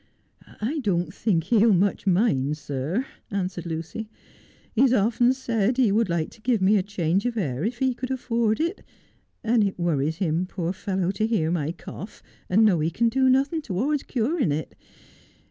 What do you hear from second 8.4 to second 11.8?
it, and it worries him, poor fellow, to hear my